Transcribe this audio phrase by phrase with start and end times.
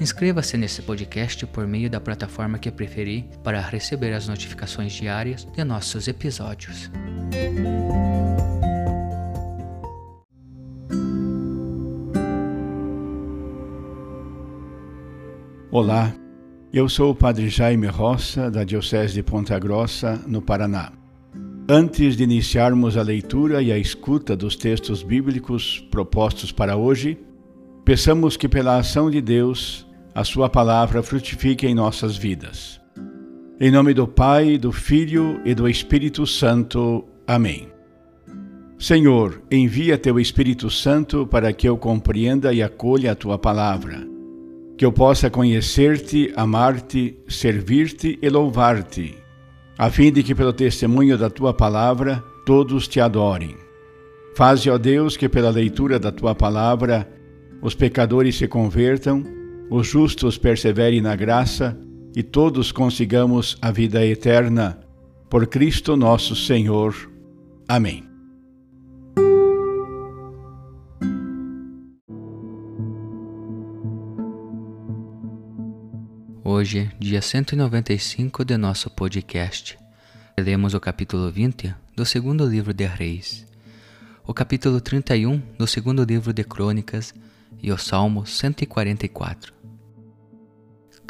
[0.00, 5.62] Inscreva-se nesse podcast por meio da plataforma que preferir para receber as notificações diárias de
[5.62, 6.90] nossos episódios.
[15.70, 16.14] Olá,
[16.72, 20.92] eu sou o Padre Jaime Roça, da Diocese de Ponta Grossa, no Paraná.
[21.68, 27.18] Antes de iniciarmos a leitura e a escuta dos textos bíblicos propostos para hoje,
[27.84, 32.80] peçamos que, pela ação de Deus, a Sua palavra frutifique em nossas vidas.
[33.60, 37.04] Em nome do Pai, do Filho e do Espírito Santo.
[37.26, 37.68] Amém.
[38.78, 44.06] Senhor, envia teu Espírito Santo para que eu compreenda e acolha a tua palavra,
[44.76, 49.16] que eu possa conhecer-te, amar-te, servir-te e louvar-te,
[49.76, 53.54] a fim de que, pelo testemunho da tua palavra, todos te adorem.
[54.34, 57.06] Faze, ó Deus, que pela leitura da tua palavra
[57.60, 59.39] os pecadores se convertam
[59.70, 61.78] os justos perseverem na graça
[62.14, 64.80] e todos consigamos a vida eterna.
[65.30, 66.92] Por Cristo nosso Senhor.
[67.68, 68.04] Amém.
[76.42, 79.78] Hoje, dia 195 de nosso podcast,
[80.36, 83.46] lemos o capítulo 20 do segundo livro de Reis,
[84.26, 87.14] o capítulo 31 do segundo livro de Crônicas
[87.62, 89.59] e o Salmo 144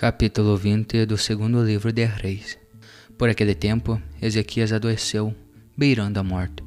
[0.00, 2.58] capítulo 20 do segundo livro de Reis.
[3.18, 5.34] Por aquele tempo, Ezequias adoeceu,
[5.76, 6.64] beirando a morte.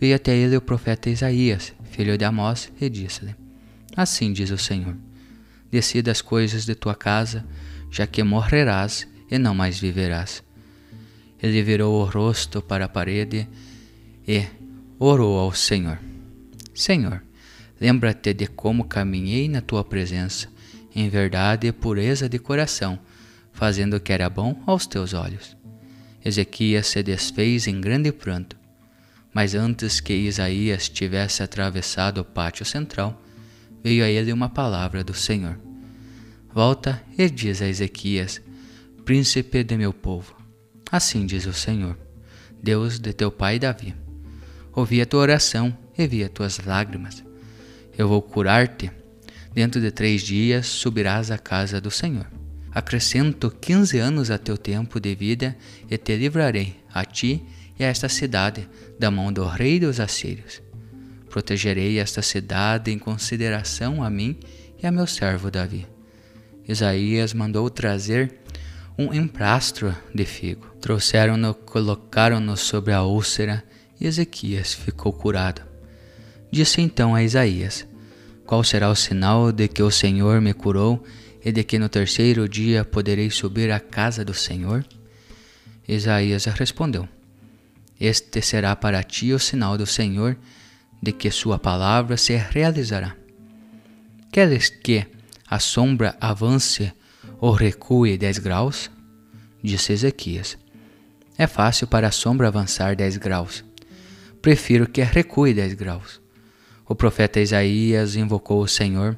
[0.00, 3.36] Veio até ele o profeta Isaías, filho de Amós, e disse-lhe:
[3.96, 4.96] Assim diz o Senhor:
[5.70, 7.46] Decida as coisas de tua casa,
[7.92, 10.42] já que morrerás e não mais viverás.
[11.40, 13.46] Ele virou o rosto para a parede
[14.26, 14.46] e
[14.98, 16.00] orou ao Senhor:
[16.74, 17.22] Senhor,
[17.80, 20.52] lembra-te de como caminhei na tua presença
[20.94, 22.98] em verdade e pureza de coração,
[23.52, 25.56] fazendo o que era bom aos teus olhos.
[26.24, 28.56] Ezequias se desfez em grande pranto.
[29.32, 33.20] Mas antes que Isaías tivesse atravessado o pátio central,
[33.82, 35.58] veio a ele uma palavra do Senhor.
[36.52, 38.40] Volta e diz a Ezequias,
[39.04, 40.36] príncipe de meu povo.
[40.90, 41.98] Assim diz o Senhor,
[42.62, 43.94] Deus de teu pai Davi.
[44.72, 47.22] Ouvi a tua oração e vi as tuas lágrimas.
[47.98, 48.90] Eu vou curar-te
[49.54, 52.26] Dentro de três dias subirás à casa do Senhor.
[52.72, 55.56] Acrescento quinze anos a teu tempo de vida
[55.88, 57.40] e te livrarei, a ti
[57.78, 60.60] e a esta cidade, da mão do rei dos assírios.
[61.30, 64.36] Protegerei esta cidade em consideração a mim
[64.82, 65.86] e a meu servo Davi.
[66.66, 68.34] Isaías mandou trazer
[68.98, 70.66] um emprastro de figo.
[70.80, 73.62] Trouxeram-no, colocaram-no sobre a úlcera
[74.00, 75.62] e Ezequias ficou curado.
[76.50, 77.86] Disse então a Isaías:
[78.46, 81.02] qual será o sinal de que o Senhor me curou
[81.44, 84.84] e de que no terceiro dia poderei subir à casa do Senhor?
[85.86, 87.08] Isaías respondeu:
[87.98, 90.36] Este será para ti o sinal do Senhor
[91.00, 93.16] de que sua palavra se realizará.
[94.32, 95.06] Queres que
[95.46, 96.92] a sombra avance
[97.40, 98.90] ou recue dez graus?
[99.62, 100.58] Disse Ezequias.
[101.36, 103.64] É fácil para a sombra avançar dez graus.
[104.40, 106.23] Prefiro que recue dez graus.
[106.86, 109.16] O profeta Isaías invocou o Senhor,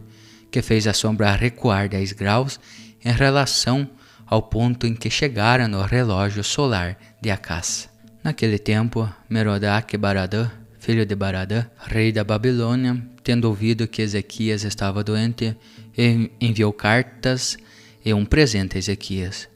[0.50, 2.60] que fez a sombra recuar dez graus
[3.04, 3.88] em relação
[4.24, 7.88] ao ponto em que chegara no relógio solar de Acás.
[8.22, 15.02] Naquele tempo, Merodach Baradã, filho de Baradã, rei da Babilônia, tendo ouvido que Ezequias estava
[15.02, 15.56] doente,
[16.40, 17.56] enviou cartas
[18.04, 19.48] e um presente a Ezequias.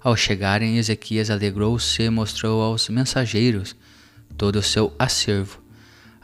[0.00, 3.76] Ao chegarem, Ezequias alegrou-se e mostrou aos mensageiros
[4.36, 5.61] todo o seu acervo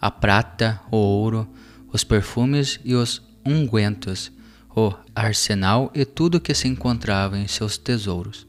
[0.01, 1.49] a prata, o ouro,
[1.93, 4.31] os perfumes e os ungüentos,
[4.75, 8.47] o arsenal e tudo que se encontrava em seus tesouros.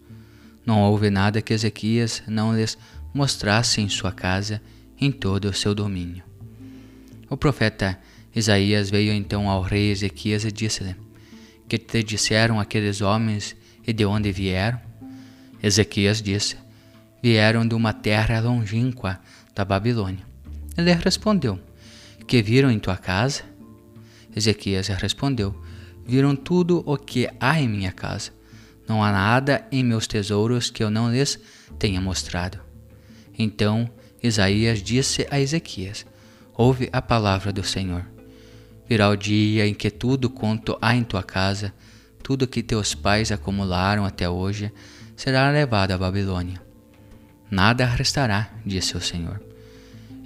[0.65, 2.77] Não houve nada que Ezequias não lhes
[3.13, 4.61] mostrasse em sua casa
[4.99, 6.23] em todo o seu domínio.
[7.29, 7.97] O profeta
[8.35, 10.95] Isaías veio então ao rei Ezequias e disse-lhe:
[11.67, 13.55] Que te disseram aqueles homens
[13.85, 14.79] e de onde vieram?
[15.63, 16.57] Ezequias disse:
[17.23, 19.19] Vieram de uma terra longínqua
[19.55, 20.28] da Babilônia.
[20.77, 21.59] Ele respondeu:
[22.27, 23.43] Que viram em tua casa?
[24.35, 25.55] Ezequias respondeu:
[26.05, 28.31] Viram tudo o que há em minha casa.
[28.87, 31.39] Não há nada em meus tesouros que eu não lhes
[31.77, 32.59] tenha mostrado.
[33.37, 33.89] Então
[34.21, 36.05] Isaías disse a Ezequias:
[36.53, 38.05] Ouve a palavra do Senhor.
[38.87, 41.73] Virá o dia em que tudo quanto há em tua casa,
[42.23, 44.71] tudo que teus pais acumularam até hoje,
[45.15, 46.59] será levado à Babilônia.
[47.51, 49.48] Nada restará, disse o Senhor.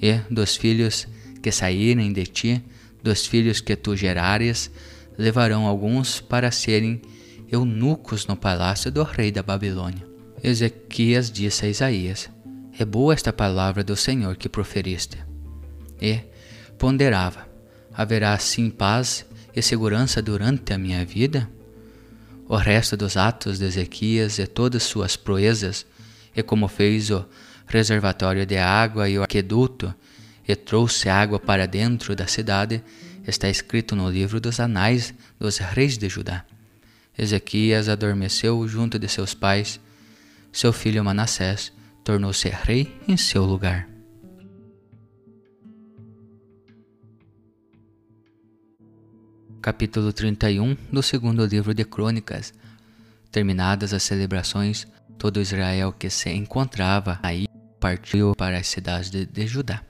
[0.03, 1.07] E dos filhos
[1.41, 2.61] que saírem de ti,
[3.01, 4.69] dos filhos que tu gerares,
[5.17, 7.01] levarão alguns para serem
[7.49, 10.05] eunucos no palácio do rei da Babilônia.
[10.43, 12.29] Ezequias disse a Isaías:
[12.77, 15.17] É boa esta palavra do Senhor que proferiste.
[16.01, 16.19] E
[16.77, 17.47] ponderava:
[17.93, 21.49] Haverá assim paz e segurança durante a minha vida?
[22.49, 25.85] O resto dos atos de Ezequias e todas suas proezas,
[26.35, 27.25] e como fez o
[27.67, 29.93] reservatório de água e o aqueduto,
[30.47, 32.83] e trouxe água para dentro da cidade,
[33.25, 36.45] está escrito no livro dos Anais dos Reis de Judá.
[37.17, 39.79] Ezequias adormeceu junto de seus pais.
[40.51, 41.71] Seu filho Manassés
[42.03, 43.87] tornou-se rei em seu lugar.
[49.61, 52.53] Capítulo 31 do segundo livro de Crônicas.
[53.31, 54.85] Terminadas as celebrações,
[55.17, 57.45] todo Israel que se encontrava aí
[57.83, 59.83] partiu para as cidades de, de Judá.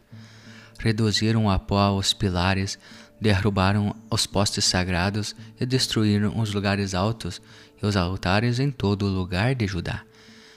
[0.79, 2.79] Reduziram a pó os pilares
[3.21, 7.39] derrubaram os postes sagrados e destruíram os lugares altos
[7.79, 10.03] e os altares em todo o lugar de Judá,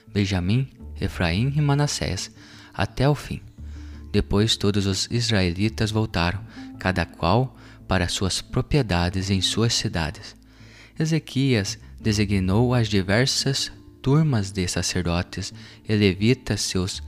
[0.08, 0.66] Benjamim,
[0.98, 2.30] Efraim e Manassés,
[2.72, 3.42] até o fim.
[4.10, 6.40] Depois todos os israelitas voltaram,
[6.78, 7.54] cada qual
[7.86, 10.34] para suas propriedades em suas cidades.
[10.98, 15.52] Ezequias designou as diversas turmas de sacerdotes
[15.86, 17.02] e levitas seus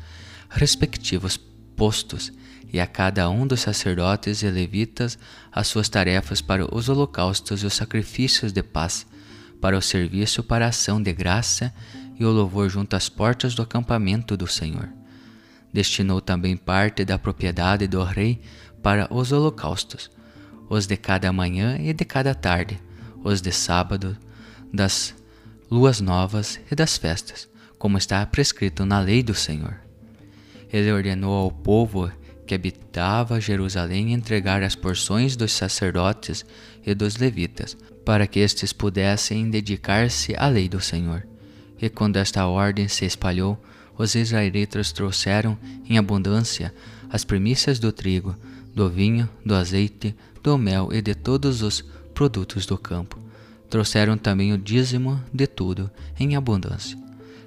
[0.48, 1.38] respectivos
[1.76, 2.32] postos
[2.72, 5.18] e a cada um dos sacerdotes e levitas
[5.50, 9.06] as suas tarefas para os holocaustos e os sacrifícios de paz,
[9.60, 11.72] para o serviço para a ação de graça
[12.18, 14.88] e o louvor junto às portas do acampamento do Senhor.
[15.72, 18.40] Destinou também parte da propriedade do rei
[18.82, 20.10] para os holocaustos,
[20.68, 22.80] os de cada manhã e de cada tarde,
[23.24, 24.16] os de sábado,
[24.72, 25.14] das
[25.70, 27.48] luas novas e das festas,
[27.78, 29.87] como está prescrito na lei do Senhor.
[30.72, 32.10] Ele ordenou ao povo
[32.46, 36.44] que habitava Jerusalém entregar as porções dos sacerdotes
[36.84, 41.26] e dos levitas, para que estes pudessem dedicar-se à lei do Senhor.
[41.80, 43.62] E quando esta ordem se espalhou,
[43.96, 46.72] os israelitas trouxeram em abundância
[47.10, 48.34] as primícias do trigo,
[48.74, 51.84] do vinho, do azeite, do mel e de todos os
[52.14, 53.18] produtos do campo.
[53.68, 56.98] Trouxeram também o dízimo de tudo em abundância.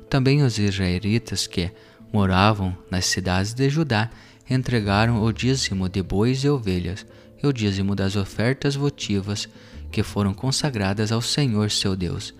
[0.10, 1.72] Também os israelitas que
[2.12, 4.10] moravam nas cidades de Judá
[4.50, 7.06] entregaram o dízimo de bois e ovelhas
[7.42, 9.48] e o dízimo das ofertas votivas
[9.92, 12.34] que foram consagradas ao Senhor seu Deus,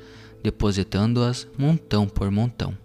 [0.44, 2.78] depositando-as montão por montão.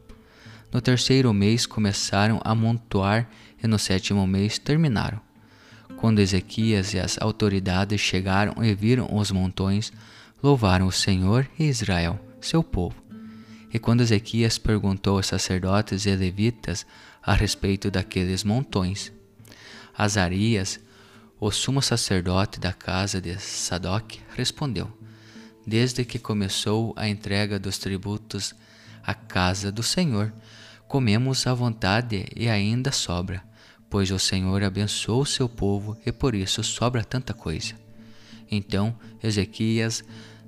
[0.72, 3.28] No terceiro mês começaram a montoar
[3.62, 5.20] e no sétimo mês terminaram.
[5.96, 9.92] Quando Ezequias e as autoridades chegaram e viram os montões,
[10.42, 13.05] louvaram o Senhor e Israel, seu povo.
[13.76, 16.86] E quando Ezequias perguntou aos sacerdotes e levitas
[17.22, 19.12] a respeito daqueles montões,
[19.94, 20.80] Azarias,
[21.38, 24.90] o sumo sacerdote da casa de Sadoc, respondeu:
[25.66, 28.54] Desde que começou a entrega dos tributos
[29.04, 30.32] à casa do Senhor,
[30.88, 33.44] comemos à vontade e ainda sobra,
[33.90, 37.74] pois o Senhor abençoou seu povo e por isso sobra tanta coisa.
[38.50, 40.02] Então Ezequias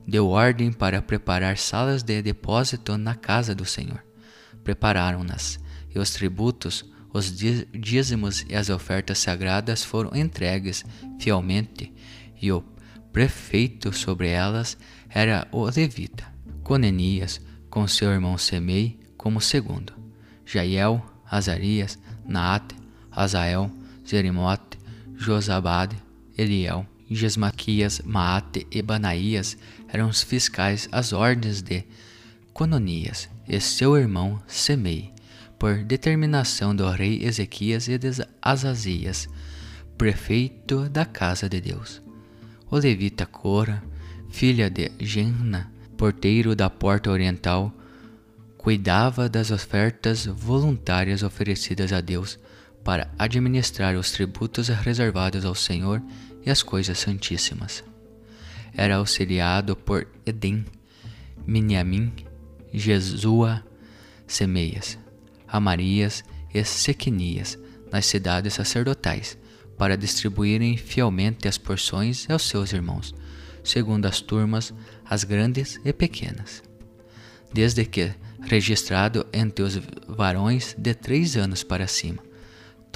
[0.09, 4.03] deu ordem para preparar salas de depósito na casa do Senhor.
[4.65, 5.61] Prepararam-nas,
[5.95, 7.35] e os tributos os
[7.73, 10.85] dízimos e as ofertas sagradas foram entregues
[11.19, 11.93] fielmente,
[12.41, 12.63] e o
[13.13, 14.77] prefeito sobre elas
[15.09, 16.25] era o levita,
[16.63, 19.93] Conenias, com seu irmão Semei como segundo,
[20.45, 22.77] Jaiel, Azarias, Naate,
[23.11, 23.71] Azael,
[24.05, 24.79] Jerimote,
[25.17, 25.97] Josabade,
[26.37, 29.57] Eliel, Gesmaquias, Maate e Banaías
[29.89, 31.85] eram os fiscais às ordens de
[32.53, 35.13] Cononias e seu irmão Semei
[35.59, 39.29] por determinação do rei Ezequias e de Azazias,
[39.97, 42.01] prefeito da casa de Deus.
[42.71, 43.83] O levita Cora,
[44.29, 47.73] filha de Genna, porteiro da porta oriental,
[48.57, 52.39] cuidava das ofertas voluntárias oferecidas a Deus
[52.85, 56.03] para administrar os tributos reservados ao Senhor
[56.45, 57.83] e as coisas santíssimas.
[58.79, 60.65] Era auxiliado por Edem,
[61.45, 62.13] Miniamim,
[62.73, 63.65] Jesua,
[64.25, 64.97] Semeias,
[65.49, 66.23] Amarias
[66.55, 67.59] e Sequinias
[67.91, 69.37] nas cidades sacerdotais,
[69.77, 73.13] para distribuírem fielmente as porções aos seus irmãos,
[73.65, 74.73] segundo as turmas,
[75.05, 76.63] as grandes e pequenas.
[77.53, 79.75] Desde que registrado entre os
[80.07, 82.23] varões de três anos para cima,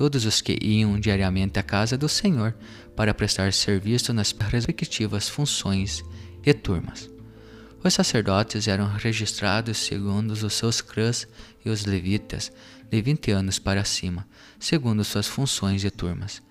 [0.02, 2.56] todos os que iam diariamente à casa do Senhor
[2.96, 6.02] para prestar serviço nas respectivas funções
[6.44, 7.08] e turmas.
[7.84, 11.28] Os sacerdotes eram registrados segundo os seus clãs
[11.64, 12.50] e os levitas,
[12.90, 14.26] de vinte anos para cima,
[14.58, 16.42] segundo suas funções e turmas.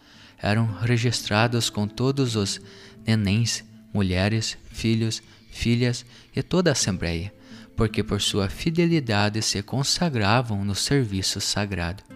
[0.41, 2.61] Eram registrados com todos os
[3.05, 7.33] nenéns, mulheres, filhos, filhas e toda a assembleia,
[7.75, 12.10] porque por sua fidelidade se consagravam no serviço sagrado.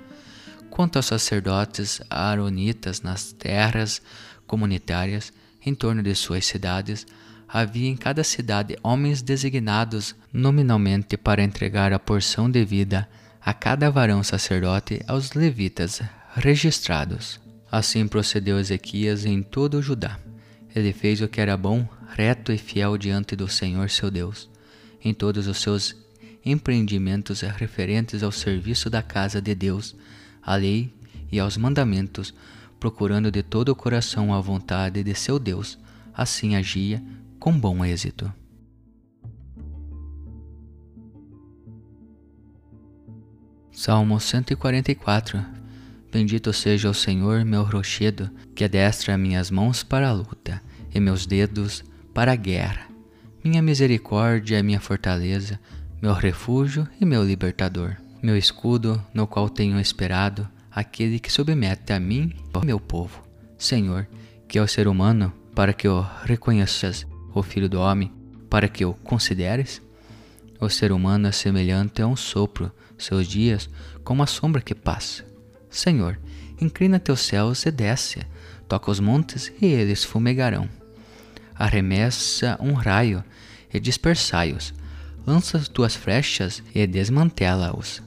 [0.75, 4.01] Quanto aos sacerdotes aaronitas nas terras
[4.46, 5.32] comunitárias
[5.65, 7.08] em torno de suas cidades,
[7.48, 13.08] havia em cada cidade homens designados nominalmente para entregar a porção devida
[13.39, 16.01] a cada varão sacerdote aos levitas
[16.34, 17.39] registrados.
[17.72, 20.20] Assim procedeu Ezequias em todo o Judá.
[20.75, 24.50] Ele fez o que era bom, reto e fiel diante do Senhor seu Deus,
[25.01, 25.96] em todos os seus
[26.44, 29.96] empreendimentos referentes ao serviço da casa de Deus,
[30.46, 30.94] à lei
[31.32, 32.34] e aos mandamentos,
[32.80, 35.78] procurando de todo o coração a vontade de seu Deus.
[36.14, 37.04] Assim agia
[37.40, 38.32] com bom êxito.
[43.72, 45.66] Salmo 144
[46.16, 50.62] Bendito seja o Senhor, meu rochedo, que adestra minhas mãos para a luta
[50.94, 51.84] e meus dedos
[52.14, 52.88] para a guerra.
[53.44, 55.60] Minha misericórdia é minha fortaleza,
[56.02, 62.00] meu refúgio e meu libertador, meu escudo no qual tenho esperado, aquele que submete a
[62.00, 62.34] mim,
[62.65, 63.22] meu povo.
[63.55, 64.08] Senhor,
[64.48, 67.05] que é o ser humano, para que o reconheças
[67.36, 68.12] o Filho do Homem,
[68.50, 69.79] para que o consideres?
[70.60, 73.70] O ser humano é semelhante a um sopro, seus dias
[74.03, 75.24] como a sombra que passa.
[75.70, 76.20] Senhor,
[76.60, 78.22] inclina teus céus e desce,
[78.67, 80.67] toca os montes e eles fumegarão.
[81.53, 83.24] Arremessa um raio
[83.72, 84.74] e dispersai-os,
[85.27, 88.03] lança as tuas flechas e desmantela-os.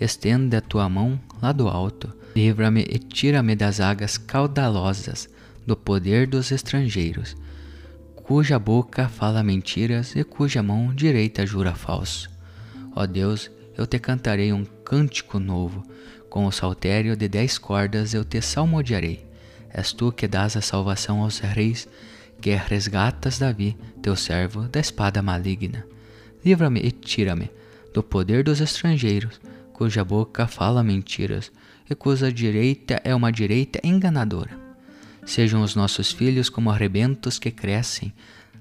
[0.00, 5.28] Estende a tua mão lá do alto, livra-me e tira-me das águas caudalosas,
[5.66, 7.36] do poder dos estrangeiros
[8.30, 12.30] cuja boca fala mentiras e cuja mão direita jura falso.
[12.94, 15.82] Ó Deus, eu te cantarei um cântico novo,
[16.28, 19.26] com o saltério de dez cordas eu te salmodiarei.
[19.68, 21.88] És tu que dás a salvação aos reis,
[22.40, 25.84] que resgatas Davi, teu servo, da espada maligna.
[26.44, 27.50] Livra-me e tira-me
[27.92, 29.40] do poder dos estrangeiros,
[29.80, 31.50] cuja boca fala mentiras,
[31.88, 34.50] e cuja direita é uma direita enganadora.
[35.24, 38.12] Sejam os nossos filhos como arrebentos que crescem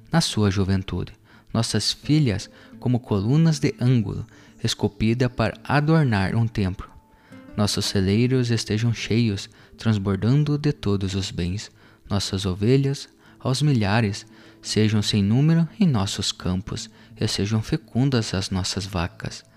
[0.10, 1.12] na sua juventude,
[1.54, 2.50] nossas filhas
[2.80, 4.26] como colunas de ângulo,
[4.64, 6.90] esculpida para adornar um templo.
[7.58, 11.70] Nossos celeiros estejam cheios, transbordando de todos os bens.
[12.10, 13.10] Nossas ovelhas,
[13.42, 14.26] aos milhares,
[14.62, 19.49] sejam sem número em nossos campos, e sejam fecundas as nossas vacas.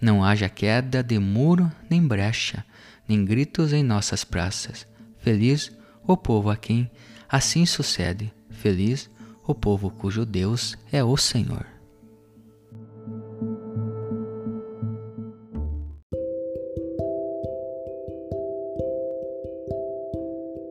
[0.00, 2.64] Não haja queda de muro nem brecha,
[3.06, 4.86] nem gritos em nossas praças.
[5.18, 5.70] Feliz
[6.06, 6.90] o povo a quem
[7.28, 8.32] assim sucede.
[8.48, 9.10] Feliz
[9.46, 11.66] o povo cujo Deus é o Senhor.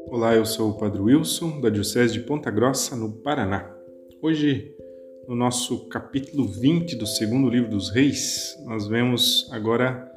[0.07, 3.71] Olá, eu sou o Padre Wilson, da Diocese de Ponta Grossa, no Paraná.
[4.23, 4.75] Hoje,
[5.29, 10.11] no nosso capítulo 20 do segundo livro dos Reis, nós vemos agora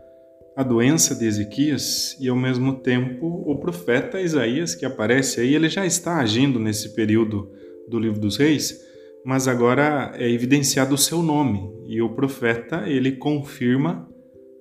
[0.57, 5.69] a doença de Ezequias e ao mesmo tempo o profeta Isaías que aparece aí, ele
[5.69, 7.53] já está agindo nesse período
[7.87, 8.81] do livro dos reis,
[9.23, 14.09] mas agora é evidenciado o seu nome e o profeta ele confirma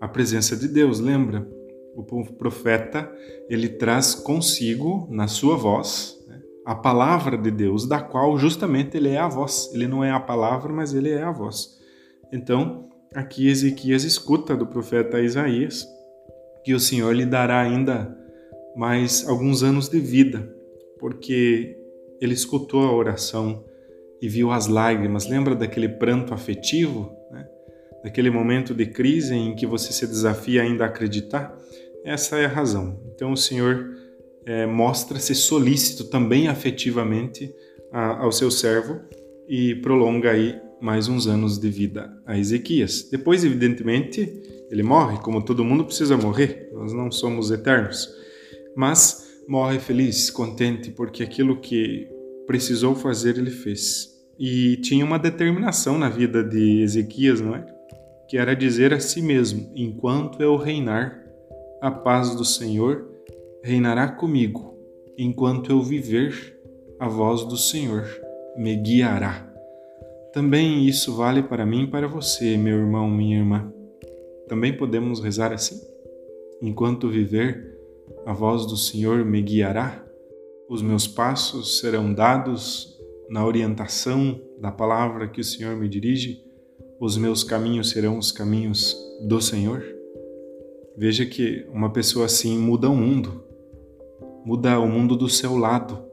[0.02, 1.48] a presença de Deus, lembra?
[1.96, 3.10] O profeta
[3.50, 6.21] ele traz consigo na sua voz
[6.66, 9.72] a palavra de Deus, da qual justamente ele é a voz.
[9.74, 11.80] Ele não é a palavra, mas ele é a voz.
[12.32, 15.86] Então, Aqui Ezequias escuta do profeta Isaías
[16.64, 18.18] que o Senhor lhe dará ainda
[18.74, 20.50] mais alguns anos de vida,
[20.98, 21.78] porque
[22.22, 23.66] ele escutou a oração
[24.22, 25.28] e viu as lágrimas.
[25.28, 27.46] Lembra daquele pranto afetivo, né?
[28.02, 31.54] daquele momento de crise em que você se desafia ainda a acreditar?
[32.06, 32.98] Essa é a razão.
[33.14, 33.94] Então o Senhor
[34.46, 37.54] é, mostra-se solícito também afetivamente
[37.92, 39.00] a, ao seu servo
[39.48, 43.08] e prolonga aí mais uns anos de vida a Ezequias.
[43.12, 48.10] Depois, evidentemente, ele morre, como todo mundo precisa morrer, nós não somos eternos.
[48.76, 52.08] Mas morre feliz, contente, porque aquilo que
[52.48, 54.10] precisou fazer ele fez.
[54.40, 57.66] E tinha uma determinação na vida de Ezequias, não é?
[58.28, 61.22] Que era dizer a si mesmo: enquanto eu reinar,
[61.82, 63.11] a paz do Senhor
[63.64, 64.76] reinará comigo.
[65.18, 66.58] Enquanto eu viver,
[67.00, 68.06] a voz do Senhor
[68.58, 69.48] me guiará.
[70.34, 73.72] Também isso vale para mim e para você, meu irmão, minha irmã.
[74.48, 75.80] Também podemos rezar assim?
[76.62, 77.78] Enquanto viver,
[78.26, 80.06] a voz do Senhor me guiará,
[80.70, 82.98] os meus passos serão dados
[83.30, 86.42] na orientação da palavra que o Senhor me dirige,
[87.00, 88.96] os meus caminhos serão os caminhos
[89.28, 89.84] do Senhor.
[90.96, 93.44] Veja que uma pessoa assim muda o mundo,
[94.46, 96.04] muda o mundo do seu lado,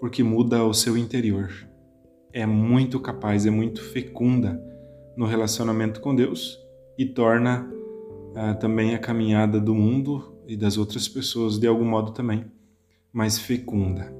[0.00, 1.50] porque muda o seu interior.
[2.32, 4.60] É muito capaz, é muito fecunda
[5.16, 6.58] no relacionamento com Deus
[6.96, 7.68] e torna
[8.34, 12.44] ah, também a caminhada do mundo e das outras pessoas de algum modo também
[13.12, 14.12] mais fecunda.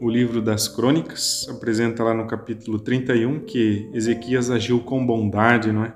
[0.00, 5.84] O livro das Crônicas apresenta lá no capítulo 31 que Ezequias agiu com bondade, não
[5.84, 5.94] é?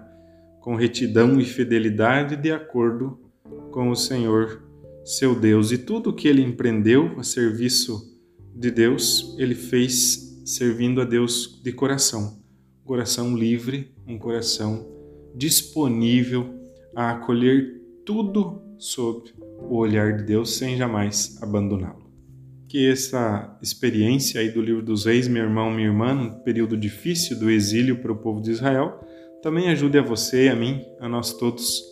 [0.60, 3.18] Com retidão e fidelidade de acordo
[3.70, 4.62] com o Senhor,
[5.04, 8.18] seu Deus, e tudo que ele empreendeu a serviço
[8.54, 12.42] de Deus, ele fez servindo a Deus de coração,
[12.84, 14.86] coração livre, um coração
[15.34, 16.54] disponível
[16.94, 22.04] a acolher tudo sob o olhar de Deus sem jamais abandoná-lo.
[22.68, 27.38] Que essa experiência aí do livro dos reis, meu irmão, minha irmã, num período difícil
[27.38, 29.00] do exílio para o povo de Israel,
[29.42, 31.82] também ajude a você a mim, a nós todos,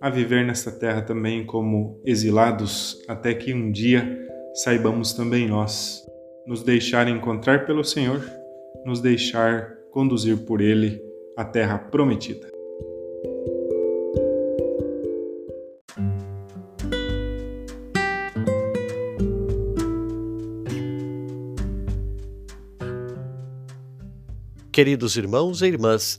[0.00, 4.18] a viver nesta terra também como exilados, até que um dia
[4.54, 6.02] saibamos também nós
[6.46, 8.24] nos deixar encontrar pelo Senhor,
[8.86, 11.00] nos deixar conduzir por Ele
[11.36, 12.48] à terra prometida.
[24.72, 26.18] Queridos irmãos e irmãs,